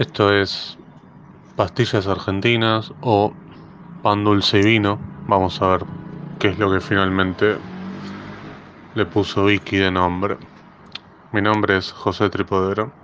[0.00, 0.78] Esto es
[1.54, 3.34] pastillas argentinas o
[4.00, 4.98] pan dulce y vino.
[5.26, 5.84] Vamos a ver
[6.38, 7.58] qué es lo que finalmente
[8.94, 10.38] le puso Vicky de nombre.
[11.32, 12.99] Mi nombre es José Tripodero.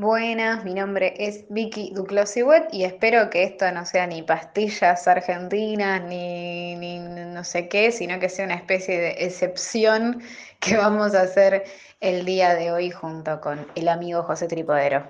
[0.00, 6.02] Buenas, mi nombre es Vicky Duclosiwet y espero que esto no sea ni pastillas argentinas
[6.04, 10.22] ni, ni no sé qué, sino que sea una especie de excepción
[10.58, 11.64] que vamos a hacer
[12.00, 15.04] el día de hoy junto con el amigo José Tripodero.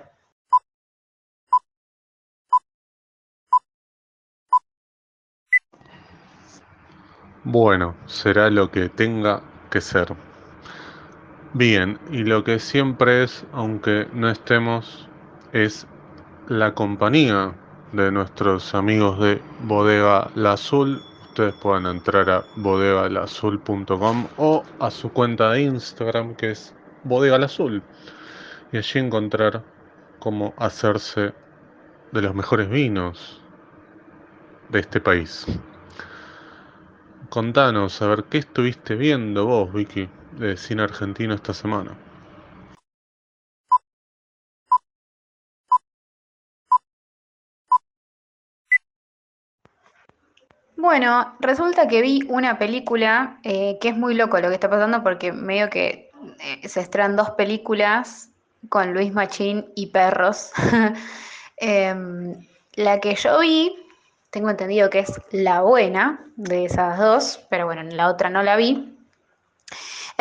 [7.45, 10.30] Bueno, será lo que tenga que ser.
[11.53, 15.09] Bien, y lo que siempre es, aunque no estemos,
[15.51, 15.85] es
[16.47, 17.53] la compañía
[17.91, 21.01] de nuestros amigos de Bodega La Azul.
[21.23, 27.47] Ustedes pueden entrar a bodegalazul.com o a su cuenta de Instagram que es Bodega La
[27.47, 27.83] Azul
[28.71, 29.61] y allí encontrar
[30.19, 31.33] cómo hacerse
[32.13, 33.41] de los mejores vinos
[34.69, 35.45] de este país.
[37.29, 40.07] Contanos, a ver, ¿qué estuviste viendo vos, Vicky?
[40.37, 41.97] De cine argentino esta semana.
[50.81, 55.03] Bueno, resulta que vi una película eh, que es muy loco lo que está pasando
[55.03, 56.09] porque medio que
[56.39, 58.29] eh, se estrenan dos películas
[58.67, 60.51] con Luis Machín y perros.
[61.63, 62.33] Em,
[62.73, 63.75] la que yo vi,
[64.31, 68.55] tengo entendido que es la buena de esas dos, pero bueno, la otra no la
[68.55, 68.90] vi.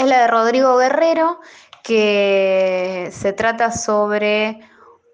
[0.00, 1.40] Es la de Rodrigo Guerrero,
[1.82, 4.60] que se trata sobre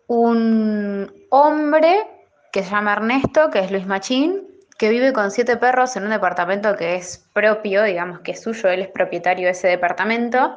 [0.07, 2.07] un hombre
[2.53, 4.47] que se llama Ernesto, que es Luis Machín,
[4.79, 8.69] que vive con siete perros en un departamento que es propio, digamos que es suyo,
[8.69, 10.57] él es propietario de ese departamento.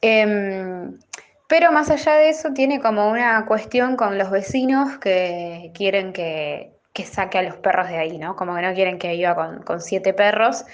[0.00, 0.98] Em,
[1.46, 6.78] pero más allá de eso, tiene como una cuestión con los vecinos que quieren que,
[7.04, 8.36] saque a los perros de ahí, ¿no?
[8.36, 9.34] Como que no quieren que viva
[9.66, 10.64] con, siete perros.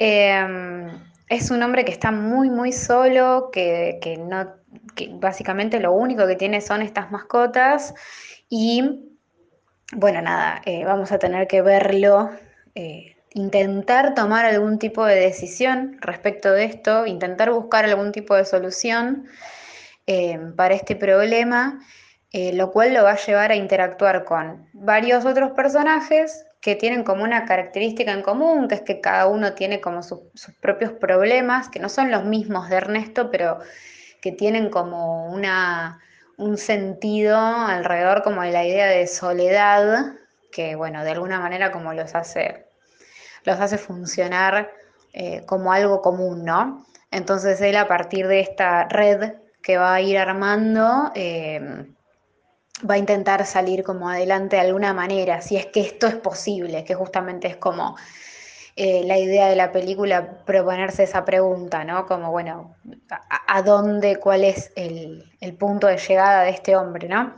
[0.00, 4.54] Em, es un hombre que está muy, muy solo, que, no,
[5.18, 7.94] básicamente lo único que tiene son estas mascotas.
[8.48, 9.10] Y
[9.92, 12.30] bueno, nada, eh, vamos a tener que verlo,
[12.74, 18.44] eh, intentar tomar algún tipo de decisión respecto de esto, intentar buscar algún tipo de
[18.44, 19.26] solución
[20.06, 21.80] eh, para este problema,
[22.32, 27.24] lo cual lo va a llevar a interactuar con varios otros personajes que tienen como
[27.24, 30.20] una característica en común, que es que cada uno tiene como sus
[30.62, 33.58] propios problemas, que no son los mismos de Ernesto, pero
[34.22, 36.00] que tienen como una,
[36.38, 40.14] un sentido alrededor como de la idea de soledad,
[40.50, 42.64] que bueno, de alguna manera como los hace,
[43.44, 44.72] los hace funcionar
[45.12, 46.86] eh, como algo común, ¿no?
[47.10, 51.84] Entonces él a partir de esta red que va a ir armando, eh,
[52.88, 56.84] va a intentar salir como adelante de alguna manera, si es que esto es posible,
[56.84, 57.96] que justamente es como
[58.76, 62.06] eh, la idea de la película proponerse esa pregunta, ¿no?
[62.06, 62.74] Como, bueno,
[63.46, 67.34] ¿a, dónde, cuál es el, el, punto de llegada de este hombre, ¿no?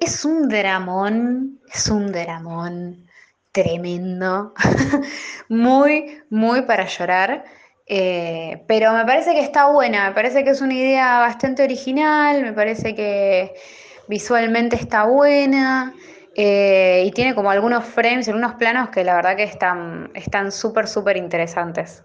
[0.00, 3.06] Es un dramón, es un dramón
[3.52, 4.54] tremendo,
[5.48, 7.44] muy, muy para llorar.
[7.86, 12.42] Eh, pero me parece que está buena, me parece que es una idea bastante original,
[12.42, 13.54] me parece que
[14.08, 15.94] visualmente está buena
[16.34, 20.86] eh, y tiene como algunos frames, algunos planos que la verdad que están están súper,
[20.86, 22.04] súper interesantes.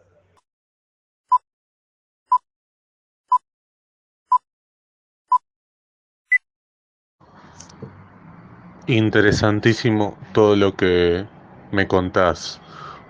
[8.86, 11.26] Interesantísimo todo lo que
[11.72, 12.60] me contás.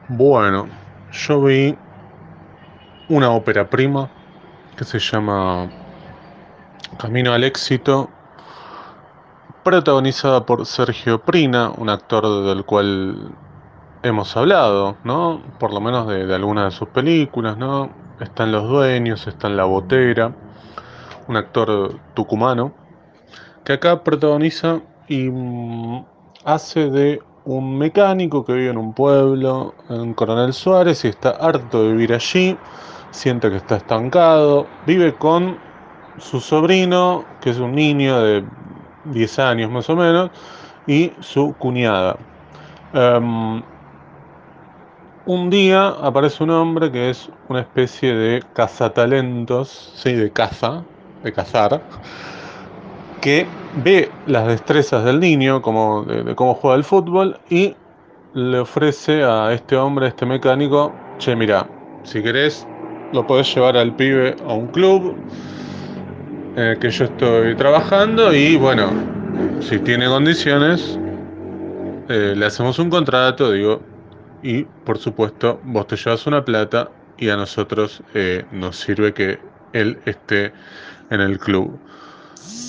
[0.08, 0.68] Bueno,
[1.12, 1.76] yo vi
[3.10, 4.10] una ópera prima
[4.78, 5.70] que se llama
[7.00, 8.10] Camino al éxito
[9.64, 13.32] protagonizada por Sergio Prina, un actor del cual
[14.04, 15.42] hemos hablado, ¿no?
[15.60, 17.90] Por lo menos de, algunas de sus películas, ¿no?
[18.20, 20.34] Están Los Dueños, está en La Botera,
[21.28, 22.74] un actor tucumano,
[23.64, 26.06] que acá protagoniza y mm,
[26.44, 31.84] hace de un mecánico que vive en un pueblo, en Coronel Suárez, y está harto
[31.84, 32.58] de vivir allí,
[33.12, 35.58] siente que está estancado, vive con
[36.18, 38.46] su sobrino, que es un niño de
[39.06, 40.32] 10 años más o menos,
[40.88, 42.18] y su cuñada.
[42.94, 43.62] Em,
[45.26, 50.84] un día aparece un hombre que es una especie de cazatalentos, sí, de caza,
[51.24, 51.82] de cazar,
[53.22, 53.48] que
[53.84, 57.74] ve las destrezas del niño, como de, cómo juega el fútbol, y
[58.34, 61.68] le ofrece a este hombre, a este mecánico, che, mira,
[62.04, 62.68] si querés,
[63.14, 65.16] lo podés llevar al pibe a un club
[66.56, 68.92] el que yo estoy trabajando y bueno,
[69.60, 71.00] si tiene condiciones,
[72.10, 73.82] eh, le hacemos un contrato, digo,
[74.44, 79.40] y por supuesto vos te llevas una plata y a nosotros eh, nos sirve que
[79.72, 80.54] él esté
[81.10, 81.80] en el club.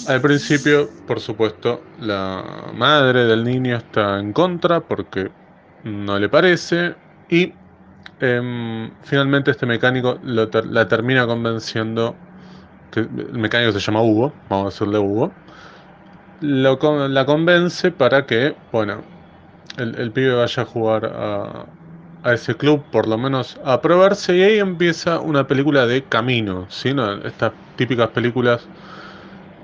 [0.06, 5.30] Al principio, por supuesto, la madre del niño está en contra porque
[5.82, 6.94] no le parece
[7.28, 7.52] y
[8.20, 12.14] em, finalmente este mecánico la termina convenciendo,
[13.00, 15.32] el mecánico se llama Hugo, vamos a decirle Hugo,
[16.40, 19.02] lo, la convence para que, bueno,
[19.78, 21.66] el, pibe vaya a jugar a,
[22.22, 26.66] a ese club, por lo menos a probarse, y ahí empieza una película de camino,
[26.68, 26.94] ¿sí?
[27.24, 28.66] Estas típicas películas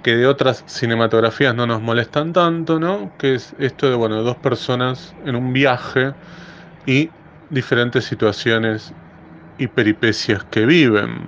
[0.02, 3.12] que de otras cinematografías no nos molestan tanto, ¿no?
[3.18, 6.14] Que es esto de, bueno, dos personas en un viaje
[6.86, 7.10] y
[7.50, 8.92] diferentes situaciones
[9.58, 11.26] y peripecias que viven.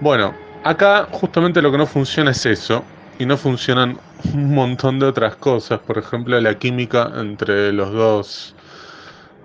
[0.00, 0.34] Bueno,
[0.64, 2.84] acá justamente lo que no funciona es eso,
[3.18, 3.98] y no funcionan
[4.32, 8.54] un montón de otras cosas, por ejemplo, la química entre los dos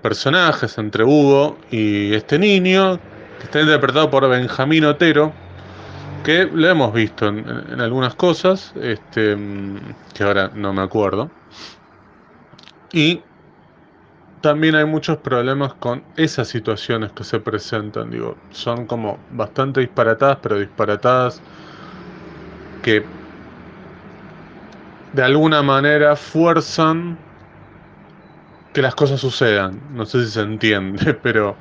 [0.01, 2.99] personajes entre Hugo y este niño,
[3.39, 5.31] que está interpretado por Benjamín Otero,
[6.23, 9.37] que lo hemos visto en, algunas cosas, este,
[10.13, 11.29] que ahora no me acuerdo.
[12.91, 13.21] Y
[14.41, 20.39] también hay muchos problemas con esas situaciones que se presentan, digo, son como bastante disparatadas,
[20.41, 21.41] pero disparatadas
[22.83, 23.03] que
[25.13, 27.17] de alguna manera fuerzan
[28.73, 29.79] que las cosas sucedan.
[29.93, 31.55] No sé si se entiende, pero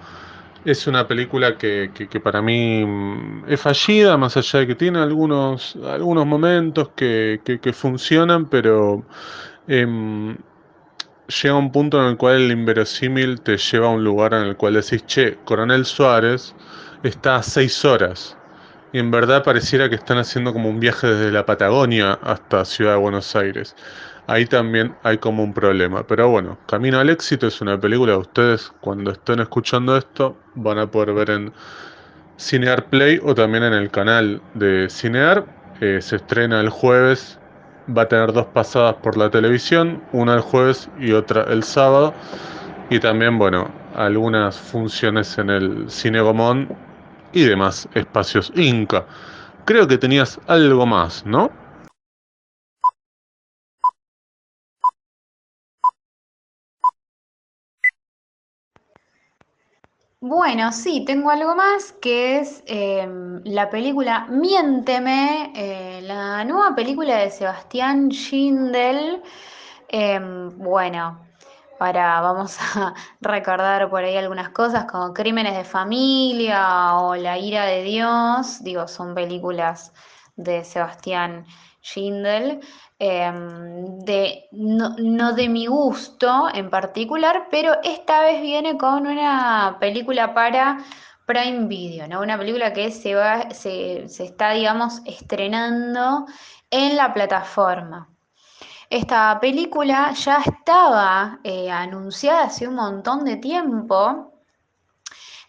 [0.64, 1.90] es una película que,
[2.22, 2.84] para mí
[3.46, 7.40] es fallida, más allá de que tiene algunos, algunos momentos que,
[7.74, 9.02] funcionan, pero
[9.66, 10.36] em,
[11.28, 14.56] llega un punto en el cual el inverosímil te lleva a un lugar en el
[14.56, 16.54] cual decís, che, Coronel Suárez
[17.02, 18.36] está a seis horas.
[18.92, 22.92] Y en verdad pareciera que están haciendo como un viaje desde la Patagonia hasta Ciudad
[22.92, 23.76] de Buenos Aires
[24.28, 26.06] ahí también hay como un problema.
[26.06, 30.78] Pero bueno, Camino al Éxito es una película que ustedes cuando estén escuchando esto van
[30.78, 31.52] a poder ver en
[32.38, 35.44] Cinear Play o también en el canal de Cinear.
[35.80, 37.40] Eh, se estrena el jueves,
[37.96, 42.14] va a tener dos pasadas por la televisión, una el jueves y otra el sábado.
[42.90, 46.68] Y también, bueno, algunas funciones en el Cine Gomón
[47.32, 49.04] y demás espacios Inca.
[49.64, 51.50] Creo que tenías algo más, ¿no?
[60.20, 67.16] Bueno, sí, tengo algo más que es em, la película Miénteme, eh, la nueva película
[67.18, 69.22] de Sebastián Schindel.
[69.88, 71.24] Em, bueno,
[71.78, 77.64] para, vamos a recordar por ahí algunas cosas como Crímenes de Familia o La ira
[77.66, 79.92] de Dios, digo, son películas
[80.38, 81.44] de Sebastián
[81.82, 82.60] Schindel.
[83.00, 90.34] Em, de, no, de mi gusto en particular, pero esta vez viene con una película
[90.34, 90.78] para
[91.26, 92.20] Prime Video, ¿no?
[92.20, 96.26] Una película que se, va, se, está, digamos, estrenando
[96.70, 98.08] en la plataforma.
[98.90, 104.37] Esta película ya estaba eh, anunciada hace un montón de tiempo.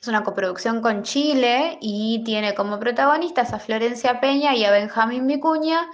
[0.02, 5.28] Es una coproducción con Chile y tiene como protagonistas a Florencia Peña y a Benjamín
[5.28, 5.90] Vicuña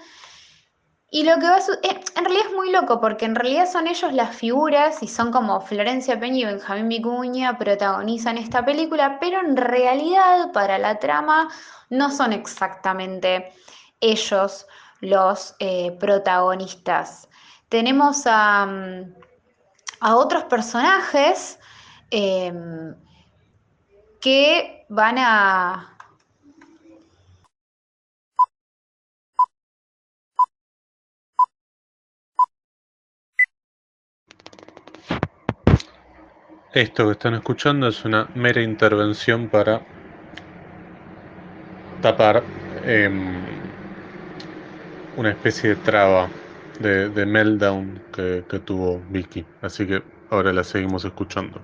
[1.15, 3.87] y lo que va a eh, en realidad es muy loco, porque en realidad son
[3.87, 9.39] ellos las figuras y son como Florencia Peña y Benjamín Vicuña protagonizan esta película, pero
[9.39, 11.47] en realidad para la trama
[11.89, 13.53] no son exactamente
[14.01, 14.67] ellos
[14.99, 17.29] los eh, protagonistas.
[17.69, 19.13] Tenemos a, mm,
[20.01, 21.59] otros personajes
[22.11, 22.93] em,
[24.25, 25.91] que van a
[36.73, 39.85] Esto que están escuchando es una mera intervención para
[42.01, 42.43] tapar
[42.83, 43.43] em,
[45.17, 46.29] una especie de traba
[46.79, 49.45] de, meltdown que, que tuvo Vicky.
[49.61, 50.01] Así que
[50.31, 51.61] ahora la seguimos escuchando.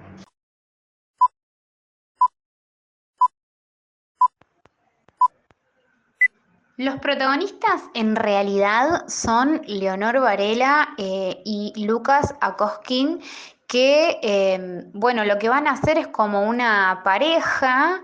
[6.82, 13.22] Los protagonistas en realidad son Leonor Varela eh, y Lucas Akoskin,
[13.68, 18.02] que, em, bueno, lo que van a hacer es como una pareja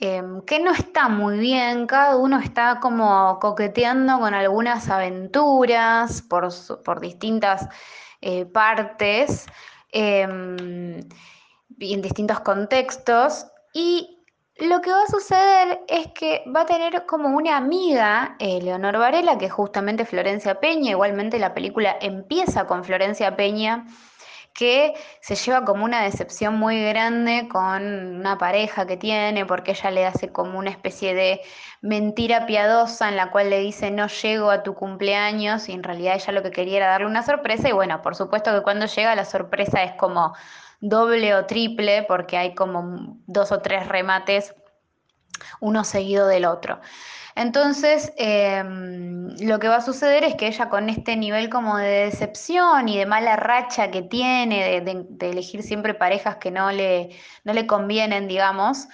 [0.00, 7.00] em, que no está muy bien, cada uno está como coqueteando con algunas aventuras por,
[7.00, 7.68] distintas
[8.22, 9.46] eh, partes,
[9.92, 10.98] em,
[11.78, 14.15] y en distintos contextos, y
[14.58, 18.98] lo que va a suceder es que va a tener como una amiga, eh, Leonor
[18.98, 23.86] Varela, que es justamente Florencia Peña, igualmente la película empieza con Florencia Peña,
[24.54, 29.90] que se lleva como una decepción muy grande con una pareja que tiene, porque ella
[29.90, 31.42] le hace como una especie de
[31.82, 36.14] mentira piadosa en la cual le dice no llego a tu cumpleaños y en realidad
[36.14, 37.68] ella lo que quería era darle una sorpresa.
[37.68, 40.34] Y bueno, por supuesto que cuando llega la sorpresa es como
[40.88, 44.54] doble o triple porque hay como dos o tres remates
[45.60, 46.80] uno seguido del otro.
[47.34, 52.06] Entonces, em, lo que va a suceder es que ella con este nivel como de
[52.06, 57.10] decepción y de mala racha que tiene, de, elegir siempre parejas que no le,
[57.44, 58.88] no le convienen, digamos,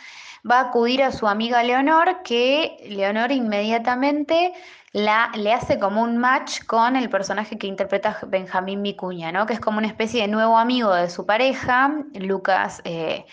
[0.49, 4.53] va a acudir a su amiga Leonor, que Leonor inmediatamente
[4.93, 9.47] la, le hace como un match con el personaje que interpreta Benjamín Vicuña, ¿no?
[9.47, 13.25] que es como una especie de nuevo amigo de su pareja, Lucas eh,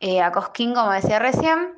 [0.00, 1.74] eh, Acosquín, como decía recién.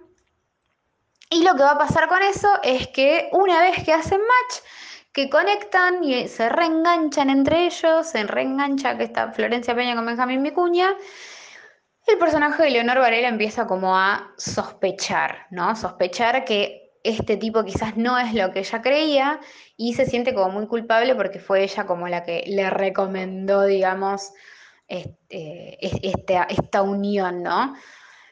[1.29, 4.63] Y lo que va a pasar con eso es que una vez que hacen match,
[5.13, 10.43] que conectan y se reenganchan entre ellos, se reengancha que está Florencia Peña con Benjamín
[10.45, 10.95] Vicuña,
[12.07, 15.75] el personaje de Leonor Varela empieza como a sospechar, ¿no?
[15.75, 19.41] Sospechar que este tipo quizás no es lo que ella creía
[19.77, 24.33] y se siente como muy culpable porque fue ella como la que le recomendó, digamos,
[24.89, 27.75] este, esta, esta unión, ¿no?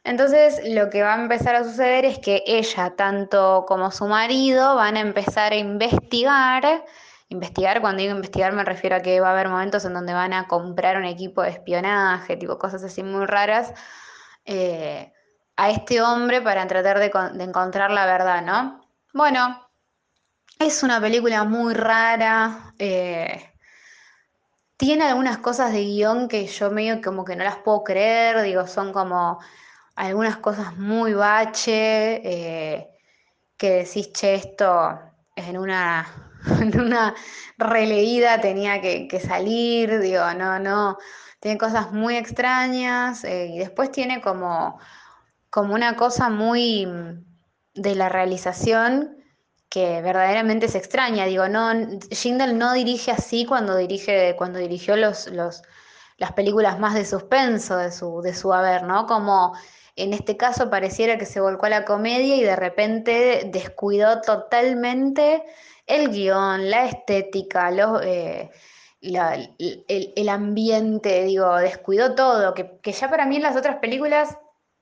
[0.05, 4.77] Entonces lo que va a empezar a suceder es que ella, tanto como su marido,
[4.77, 6.85] van a empezar a investigar.
[7.31, 10.35] Investigar, cuando digo investigar me refiero a que va a haber momentos en donde van
[10.35, 13.73] a comprar un equipo de espionaje, tipo cosas así muy raras,
[14.45, 15.13] eh,
[15.57, 18.81] a este hombre para tratar de, encontrar la verdad, ¿no?
[19.13, 19.69] Bueno,
[20.59, 22.75] es una película muy rara.
[22.79, 23.51] Eh,
[24.77, 28.67] tiene algunas cosas de guion que yo medio como que no las puedo creer, digo,
[28.67, 29.39] son como
[29.95, 32.91] algunas cosas muy bache, eh,
[33.57, 34.99] que decís, che, esto
[35.37, 36.07] en una,
[36.61, 37.15] en una
[37.57, 40.99] releída tenía que, salir, digo, no, no,
[41.41, 44.81] tiene cosas muy extrañas eh, y después tiene como,
[45.55, 46.85] como una cosa muy
[47.75, 49.19] de la realización
[49.69, 51.27] que verdaderamente es extraña.
[51.27, 51.73] Digo, no,
[52.11, 55.63] Schindel no dirige así cuando dirige, cuando dirigió los, los,
[56.17, 59.07] las películas más de suspenso de su, de su haber, ¿no?
[59.07, 59.57] Como
[59.95, 65.45] en este caso pareciera que se volcó a la comedia y de repente descuidó totalmente
[65.87, 67.71] el guion, la estética,
[68.03, 68.51] eh,
[69.01, 74.37] el, ambiente, digo, descuidó todo, que, que ya para mí en las otras películas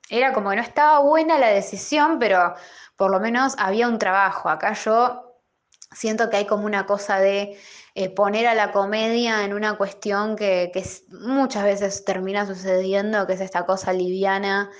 [0.08, 2.54] era como que no estaba buena la decisión, pero
[2.96, 4.48] por lo menos había un trabajo.
[4.48, 5.38] Acá yo
[5.92, 7.58] siento que hay como una cosa de
[7.94, 13.34] eh, poner a la comedia en una cuestión que, que, muchas veces termina sucediendo, que
[13.34, 14.70] es esta cosa liviana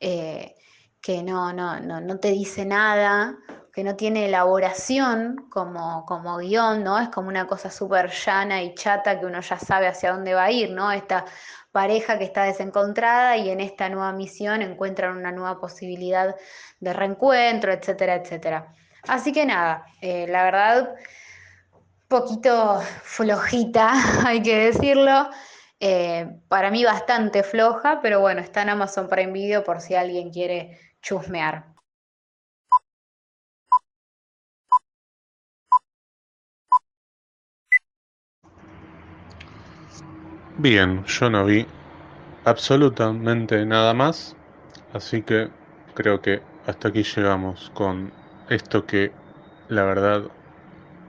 [0.00, 0.54] eh,
[1.00, 3.38] que no, no, no, no, te dice nada,
[3.80, 6.98] que no tiene elaboración como, como guion, ¿no?
[6.98, 10.44] Es como una cosa súper llana y chata que uno ya sabe hacia dónde va
[10.44, 10.92] a ir, ¿no?
[10.92, 11.24] Esta
[11.72, 16.36] pareja que está desencontrada y en esta nueva misión encuentran una nueva posibilidad
[16.78, 18.74] de reencuentro, etcétera, etcétera.
[19.08, 20.94] Así que nada, eh, la verdad,
[22.06, 23.94] poquito flojita,
[24.26, 25.30] hay que decirlo.
[25.80, 30.30] Eh, para mí bastante floja, pero bueno, está en Amazon Prime Video por si alguien
[30.30, 31.79] quiere chusmear.
[40.62, 41.66] Bien, yo no vi
[42.44, 44.36] absolutamente nada más,
[44.92, 45.50] así que
[45.94, 48.12] creo que hasta aquí llegamos con
[48.48, 49.12] esto que
[49.68, 50.24] la verdad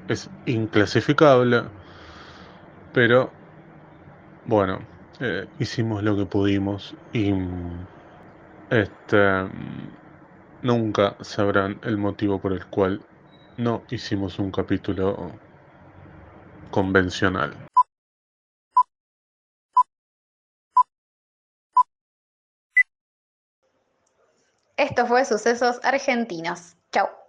[0.07, 1.63] es inclasificable,
[2.93, 3.31] pero
[4.43, 4.79] bueno,
[5.19, 7.31] eh, hicimos lo que pudimos y
[8.69, 9.17] este
[10.63, 13.05] nunca sabrán el motivo por el cual
[13.57, 15.39] no hicimos un capítulo
[16.71, 17.70] convencional.
[24.81, 26.75] Esto fue Sucesos Argentinos.
[26.91, 27.20] Chao.